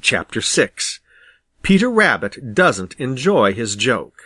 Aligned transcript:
CHAPTER 0.00 0.40
VI 0.40 0.70
PETER 1.62 1.88
RABBIT 1.88 2.54
DOESN'T 2.54 2.96
ENJOY 2.98 3.52
HIS 3.54 3.76
JOKE 3.76 4.20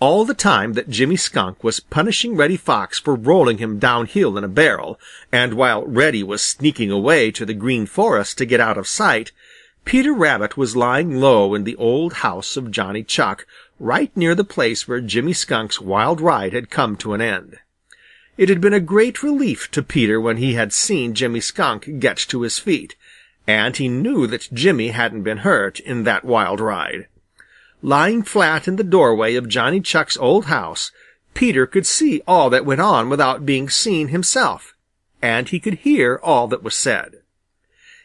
All 0.00 0.24
the 0.24 0.34
time 0.34 0.72
that 0.72 0.90
Jimmy 0.90 1.14
Skunk 1.14 1.62
was 1.62 1.78
punishing 1.78 2.34
Reddy 2.34 2.56
Fox 2.56 2.98
for 2.98 3.14
rolling 3.14 3.58
him 3.58 3.78
down 3.78 4.06
hill 4.06 4.36
in 4.36 4.42
a 4.42 4.48
barrel, 4.48 4.98
and 5.30 5.54
while 5.54 5.86
Reddy 5.86 6.24
was 6.24 6.42
sneaking 6.42 6.90
away 6.90 7.30
to 7.30 7.46
the 7.46 7.54
Green 7.54 7.86
Forest 7.86 8.36
to 8.38 8.44
get 8.44 8.58
out 8.58 8.76
of 8.76 8.88
sight, 8.88 9.30
Peter 9.84 10.12
Rabbit 10.12 10.56
was 10.56 10.74
lying 10.74 11.20
low 11.20 11.54
in 11.54 11.62
the 11.62 11.76
old 11.76 12.14
house 12.14 12.56
of 12.56 12.72
Johnny 12.72 13.04
Chuck, 13.04 13.46
right 13.78 14.10
near 14.16 14.34
the 14.34 14.42
place 14.42 14.88
where 14.88 15.00
Jimmy 15.00 15.34
Skunk's 15.34 15.80
wild 15.80 16.20
ride 16.20 16.52
had 16.52 16.68
come 16.68 16.96
to 16.96 17.12
an 17.12 17.20
end. 17.20 17.58
It 18.36 18.48
had 18.48 18.60
been 18.60 18.74
a 18.74 18.80
great 18.80 19.22
relief 19.22 19.70
to 19.70 19.84
Peter 19.84 20.20
when 20.20 20.38
he 20.38 20.54
had 20.54 20.72
seen 20.72 21.14
Jimmy 21.14 21.38
Skunk 21.38 22.00
get 22.00 22.16
to 22.16 22.42
his 22.42 22.58
feet, 22.58 22.96
and 23.46 23.76
he 23.76 23.88
knew 23.88 24.26
that 24.26 24.48
Jimmy 24.52 24.88
hadn't 24.88 25.22
been 25.22 25.38
hurt 25.38 25.80
in 25.80 26.04
that 26.04 26.24
wild 26.24 26.60
ride. 26.60 27.06
Lying 27.82 28.22
flat 28.22 28.66
in 28.66 28.76
the 28.76 28.84
doorway 28.84 29.34
of 29.34 29.48
Johnny 29.48 29.80
Chuck's 29.80 30.16
old 30.16 30.46
house, 30.46 30.90
Peter 31.34 31.66
could 31.66 31.86
see 31.86 32.22
all 32.26 32.48
that 32.50 32.64
went 32.64 32.80
on 32.80 33.10
without 33.10 33.44
being 33.44 33.68
seen 33.68 34.08
himself, 34.08 34.74
and 35.20 35.48
he 35.48 35.60
could 35.60 35.74
hear 35.74 36.18
all 36.22 36.48
that 36.48 36.62
was 36.62 36.74
said. 36.74 37.16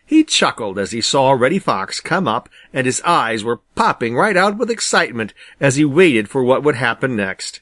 He 0.05 0.23
chuckled 0.23 0.79
as 0.79 0.91
he 0.91 1.01
saw 1.01 1.33
Reddy 1.33 1.59
Fox 1.59 2.01
come 2.01 2.27
up, 2.27 2.49
and 2.73 2.87
his 2.87 3.01
eyes 3.03 3.43
were 3.43 3.61
popping 3.75 4.15
right 4.15 4.35
out 4.35 4.57
with 4.57 4.71
excitement 4.71 5.35
as 5.59 5.75
he 5.75 5.85
waited 5.85 6.27
for 6.27 6.43
what 6.43 6.63
would 6.63 6.75
happen 6.75 7.15
next. 7.15 7.61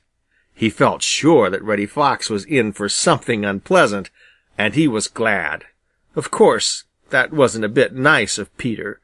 He 0.55 0.70
felt 0.70 1.04
sure 1.04 1.49
that 1.49 1.62
Reddy 1.62 1.85
Fox 1.85 2.30
was 2.30 2.46
in 2.46 2.71
for 2.71 2.88
something 2.88 3.44
unpleasant, 3.44 4.09
and 4.57 4.73
he 4.73 4.88
was 4.88 5.09
glad. 5.09 5.66
Of 6.16 6.32
course, 6.32 6.85
that 7.09 7.34
wasn't 7.34 7.66
a 7.66 7.70
bit 7.70 7.93
nice 7.93 8.38
of 8.38 8.55
Peter. 8.57 8.99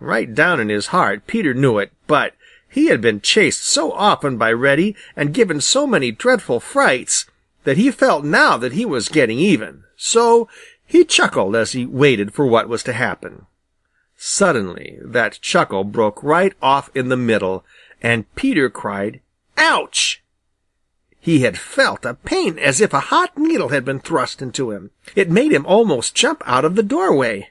Right 0.00 0.34
down 0.34 0.60
in 0.60 0.68
his 0.68 0.88
heart 0.88 1.26
Peter 1.26 1.54
knew 1.54 1.78
it, 1.78 1.92
but 2.06 2.34
he 2.68 2.86
had 2.86 3.00
been 3.00 3.20
chased 3.20 3.64
so 3.64 3.92
often 3.92 4.36
by 4.36 4.52
Reddy 4.52 4.96
and 5.14 5.32
given 5.32 5.60
so 5.60 5.86
many 5.86 6.10
dreadful 6.10 6.58
frights 6.58 7.26
that 7.62 7.76
he 7.76 7.90
felt 7.90 8.24
now 8.24 8.56
that 8.56 8.72
he 8.72 8.84
was 8.84 9.08
getting 9.08 9.38
even. 9.38 9.84
So 9.96 10.48
he 10.84 11.04
chuckled 11.04 11.54
as 11.54 11.72
he 11.72 11.86
waited 11.86 12.34
for 12.34 12.46
what 12.46 12.68
was 12.68 12.82
to 12.84 12.92
happen. 12.92 13.46
Suddenly 14.16 14.98
that 15.02 15.38
chuckle 15.40 15.84
broke 15.84 16.22
right 16.22 16.54
off 16.60 16.90
in 16.94 17.10
the 17.10 17.16
middle, 17.16 17.64
and 18.02 18.32
Peter 18.34 18.68
cried, 18.68 19.20
"Ouch!" 19.56 20.23
He 21.24 21.40
had 21.40 21.56
felt 21.56 22.04
a 22.04 22.12
pain 22.12 22.58
as 22.58 22.82
if 22.82 22.92
a 22.92 23.08
hot 23.08 23.38
needle 23.38 23.70
had 23.70 23.82
been 23.82 23.98
thrust 23.98 24.42
into 24.42 24.72
him. 24.72 24.90
It 25.16 25.30
made 25.30 25.52
him 25.52 25.64
almost 25.64 26.14
jump 26.14 26.42
out 26.44 26.66
of 26.66 26.74
the 26.74 26.82
doorway. 26.82 27.48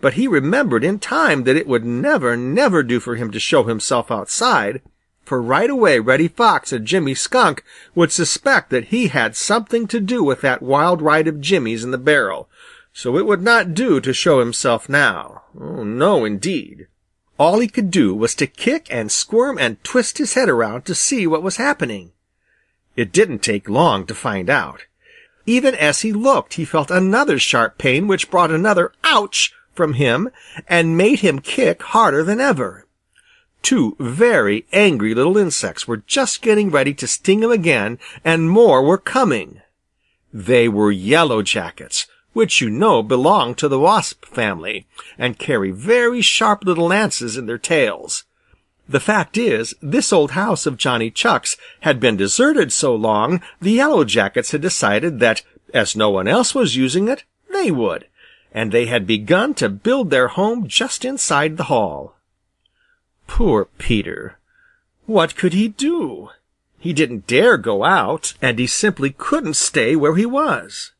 But 0.00 0.14
he 0.14 0.26
remembered 0.26 0.82
in 0.82 0.98
time 0.98 1.44
that 1.44 1.54
it 1.54 1.66
would 1.66 1.84
never, 1.84 2.34
never 2.34 2.82
do 2.82 2.98
for 2.98 3.16
him 3.16 3.30
to 3.32 3.38
show 3.38 3.64
himself 3.64 4.10
outside, 4.10 4.80
for 5.22 5.42
right 5.42 5.68
away 5.68 5.98
Reddy 5.98 6.28
Fox 6.28 6.72
and 6.72 6.86
Jimmy 6.86 7.12
Skunk 7.12 7.62
would 7.94 8.10
suspect 8.10 8.70
that 8.70 8.86
he 8.86 9.08
had 9.08 9.36
something 9.36 9.86
to 9.88 10.00
do 10.00 10.24
with 10.24 10.40
that 10.40 10.62
wild 10.62 11.02
ride 11.02 11.28
of 11.28 11.42
Jimmy's 11.42 11.84
in 11.84 11.90
the 11.90 11.98
barrel, 11.98 12.48
so 12.94 13.18
it 13.18 13.26
would 13.26 13.42
not 13.42 13.74
do 13.74 14.00
to 14.00 14.14
show 14.14 14.40
himself 14.40 14.88
now. 14.88 15.42
Oh, 15.60 15.84
no, 15.84 16.24
indeed. 16.24 16.86
All 17.38 17.60
he 17.60 17.68
could 17.68 17.90
do 17.90 18.14
was 18.14 18.34
to 18.36 18.46
kick 18.46 18.86
and 18.88 19.12
squirm 19.12 19.58
and 19.58 19.84
twist 19.84 20.16
his 20.16 20.32
head 20.32 20.48
around 20.48 20.86
to 20.86 20.94
see 20.94 21.26
what 21.26 21.42
was 21.42 21.58
happening. 21.58 22.12
It 22.96 23.12
didn't 23.12 23.40
take 23.40 23.68
long 23.68 24.06
to 24.06 24.14
find 24.14 24.50
out. 24.50 24.84
Even 25.46 25.74
as 25.74 26.02
he 26.02 26.12
looked, 26.12 26.54
he 26.54 26.64
felt 26.64 26.90
another 26.90 27.38
sharp 27.38 27.78
pain 27.78 28.06
which 28.06 28.30
brought 28.30 28.50
another 28.50 28.92
ouch 29.04 29.52
from 29.72 29.94
him 29.94 30.30
and 30.68 30.96
made 30.96 31.20
him 31.20 31.38
kick 31.40 31.82
harder 31.82 32.22
than 32.22 32.40
ever. 32.40 32.86
Two 33.62 33.96
very 33.98 34.66
angry 34.72 35.14
little 35.14 35.36
insects 35.36 35.86
were 35.86 35.98
just 35.98 36.42
getting 36.42 36.70
ready 36.70 36.94
to 36.94 37.06
sting 37.06 37.42
him 37.42 37.50
again, 37.50 37.98
and 38.24 38.50
more 38.50 38.82
were 38.82 38.98
coming. 38.98 39.60
They 40.32 40.68
were 40.68 40.90
yellow 40.90 41.42
jackets, 41.42 42.06
which 42.32 42.60
you 42.60 42.70
know 42.70 43.02
belong 43.02 43.54
to 43.56 43.68
the 43.68 43.78
wasp 43.78 44.24
family, 44.24 44.86
and 45.18 45.38
carry 45.38 45.70
very 45.70 46.20
sharp 46.20 46.64
little 46.64 46.86
lances 46.86 47.36
in 47.36 47.46
their 47.46 47.58
tails. 47.58 48.24
The 48.90 48.98
fact 48.98 49.38
is, 49.38 49.76
this 49.80 50.12
old 50.12 50.32
house 50.32 50.66
of 50.66 50.76
Johnny 50.76 51.12
Chuck's 51.12 51.56
had 51.82 52.00
been 52.00 52.16
deserted 52.16 52.72
so 52.72 52.92
long 52.92 53.40
the 53.60 53.70
Yellow 53.70 54.02
Jackets 54.02 54.50
had 54.50 54.60
decided 54.60 55.20
that, 55.20 55.42
as 55.72 55.94
no 55.94 56.10
one 56.10 56.26
else 56.26 56.56
was 56.56 56.74
using 56.74 57.06
it, 57.06 57.22
they 57.52 57.70
would, 57.70 58.08
and 58.52 58.72
they 58.72 58.86
had 58.86 59.06
begun 59.06 59.54
to 59.54 59.68
build 59.68 60.10
their 60.10 60.26
home 60.26 60.66
just 60.66 61.04
inside 61.04 61.56
the 61.56 61.70
hall. 61.70 62.16
Poor 63.28 63.66
Peter! 63.78 64.38
What 65.06 65.36
could 65.36 65.52
he 65.52 65.68
do? 65.68 66.30
He 66.80 66.92
didn't 66.92 67.28
dare 67.28 67.58
go 67.58 67.84
out, 67.84 68.34
and 68.42 68.58
he 68.58 68.66
simply 68.66 69.14
couldn't 69.16 69.54
stay 69.54 69.94
where 69.94 70.16
he 70.16 70.26
was. 70.26 70.90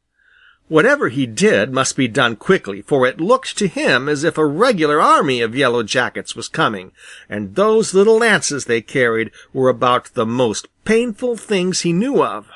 Whatever 0.71 1.09
he 1.09 1.27
did 1.27 1.73
must 1.73 1.97
be 1.97 2.07
done 2.07 2.37
quickly, 2.37 2.81
for 2.81 3.05
it 3.05 3.21
looked 3.21 3.59
to 3.59 3.67
him 3.67 4.09
as 4.09 4.23
if 4.23 4.39
a 4.39 4.47
regular 4.47 5.01
army 5.01 5.41
of 5.41 5.57
Yellow 5.57 5.83
Jackets 5.83 6.37
was 6.37 6.47
coming, 6.47 6.93
and 7.29 7.57
those 7.57 7.93
little 7.93 8.19
lances 8.19 8.67
they 8.67 8.81
carried 8.81 9.33
were 9.53 9.69
about 9.69 10.15
the 10.15 10.25
most 10.25 10.69
painful 10.85 11.37
things 11.37 11.81
he 11.81 11.93
knew 11.93 12.23
of. 12.23 12.51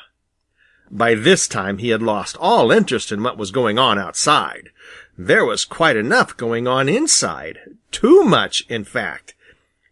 By 0.93 1.17
this 1.17 1.49
time 1.49 1.79
he 1.79 1.89
had 1.89 2.03
lost 2.03 2.37
all 2.39 2.71
interest 2.71 3.11
in 3.11 3.21
what 3.21 3.37
was 3.37 3.51
going 3.51 3.81
on 3.81 3.99
outside. 3.99 4.71
There 5.19 5.45
was 5.45 5.65
quite 5.65 5.97
enough 5.97 6.37
going 6.37 6.69
on 6.69 6.89
inside, 6.89 7.59
too 7.91 8.23
much, 8.23 8.65
in 8.69 8.85
fact. 8.85 9.35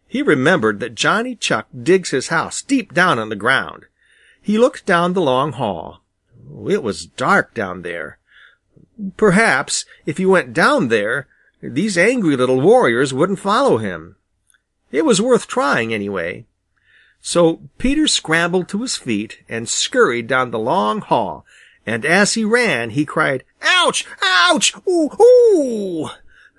He 0.07 0.21
remembered 0.21 0.79
that 0.79 0.95
Johnny 0.95 1.35
Chuck 1.35 1.67
digs 1.77 2.11
his 2.11 2.29
house 2.29 2.61
deep 2.61 2.93
down 2.93 3.19
in 3.19 3.27
the 3.27 3.35
ground. 3.35 3.83
He 4.41 4.57
looked 4.57 4.85
down 4.85 5.11
the 5.11 5.19
long 5.19 5.51
hall. 5.51 6.02
It 6.67 6.83
was 6.83 7.05
dark 7.05 7.53
down 7.53 7.81
there. 7.81 8.19
Perhaps 9.17 9.85
if 10.05 10.17
he 10.17 10.25
went 10.25 10.53
down 10.53 10.89
there, 10.89 11.27
these 11.61 11.97
angry 11.97 12.35
little 12.35 12.61
warriors 12.61 13.13
wouldn't 13.13 13.39
follow 13.39 13.77
him. 13.77 14.17
It 14.91 15.05
was 15.05 15.21
worth 15.21 15.47
trying, 15.47 15.93
anyway. 15.93 16.45
So 17.21 17.61
Peter 17.77 18.07
scrambled 18.07 18.67
to 18.69 18.81
his 18.81 18.97
feet 18.97 19.39
and 19.47 19.69
scurried 19.69 20.27
down 20.27 20.51
the 20.51 20.59
long 20.59 21.01
hall, 21.01 21.45
and 21.85 22.05
as 22.05 22.33
he 22.33 22.43
ran 22.43 22.91
he 22.91 23.05
cried, 23.05 23.43
"Ouch! 23.61 24.05
Ouch! 24.21 24.75
Ooh! 24.87 25.09
Ooh!" 25.21 26.09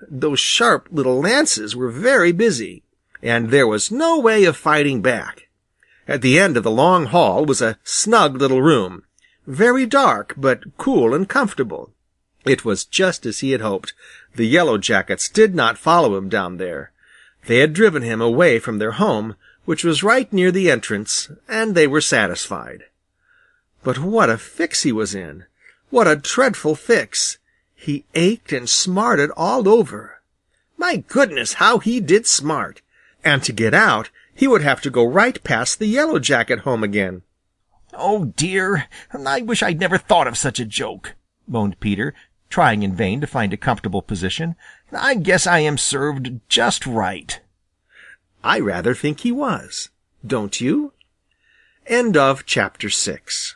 Those 0.09 0.39
sharp 0.39 0.89
little 0.91 1.21
lances 1.21 1.75
were 1.75 1.91
very 1.91 2.31
busy, 2.31 2.83
and 3.21 3.51
there 3.51 3.67
was 3.67 3.91
no 3.91 4.19
way 4.19 4.43
of 4.45 4.57
fighting 4.57 5.01
back. 5.01 5.47
At 6.07 6.21
the 6.21 6.37
end 6.37 6.57
of 6.57 6.63
the 6.63 6.71
long 6.71 7.05
hall 7.05 7.45
was 7.45 7.61
a 7.61 7.77
snug 7.83 8.37
little 8.37 8.61
room, 8.61 9.04
very 9.47 9.85
dark, 9.85 10.33
but 10.37 10.77
cool 10.77 11.13
and 11.13 11.29
comfortable. 11.29 11.91
It 12.45 12.63
was 12.63 12.85
just 12.85 13.25
as 13.25 13.39
he 13.39 13.51
had 13.51 13.61
hoped. 13.61 13.93
The 14.35 14.45
Yellow 14.45 14.77
Jackets 14.77 15.29
did 15.29 15.55
not 15.55 15.77
follow 15.77 16.15
him 16.15 16.29
down 16.29 16.57
there. 16.57 16.91
They 17.47 17.59
had 17.59 17.73
driven 17.73 18.03
him 18.03 18.21
away 18.21 18.59
from 18.59 18.77
their 18.77 18.93
home, 18.93 19.35
which 19.65 19.83
was 19.83 20.03
right 20.03 20.31
near 20.31 20.51
the 20.51 20.69
entrance, 20.69 21.29
and 21.47 21.73
they 21.73 21.87
were 21.87 22.01
satisfied. 22.01 22.85
But 23.83 23.99
what 23.99 24.29
a 24.29 24.37
fix 24.37 24.83
he 24.83 24.91
was 24.91 25.13
in! 25.13 25.45
What 25.89 26.07
a 26.07 26.15
dreadful 26.15 26.75
fix! 26.75 27.37
He 27.75 28.05
ached 28.15 28.51
and 28.51 28.69
smarted 28.69 29.29
all 29.37 29.69
over. 29.69 30.21
My 30.77 30.97
goodness, 31.07 31.53
how 31.53 31.79
he 31.79 31.99
did 31.99 32.25
smart! 32.27 32.81
And 33.23 33.43
to 33.43 33.53
get 33.53 33.73
out, 33.73 34.09
he 34.33 34.47
would 34.47 34.61
have 34.61 34.81
to 34.81 34.89
go 34.89 35.05
right 35.05 35.43
past 35.43 35.79
the 35.79 35.87
Yellow 35.87 36.19
Jacket 36.19 36.59
home 36.59 36.83
again. 36.83 37.21
"Oh, 37.97 38.25
dear! 38.25 38.87
I 39.13 39.41
wish 39.41 39.63
I'd 39.63 39.79
never 39.79 39.97
thought 39.97 40.27
of 40.27 40.37
such 40.37 40.59
a 40.59 40.65
joke," 40.65 41.15
moaned 41.47 41.79
Peter, 41.79 42.13
trying 42.49 42.83
in 42.83 42.95
vain 42.95 43.21
to 43.21 43.27
find 43.27 43.53
a 43.53 43.57
comfortable 43.57 44.01
position. 44.01 44.55
"I 44.91 45.15
guess 45.15 45.47
I 45.47 45.59
am 45.59 45.77
served 45.77 46.39
just 46.49 46.85
right." 46.85 47.39
I 48.43 48.59
rather 48.59 48.93
think 48.93 49.21
he 49.21 49.31
was. 49.31 49.89
Don't 50.25 50.61
you? 50.61 50.93
Chapter 52.45 52.89
six. 52.89 53.55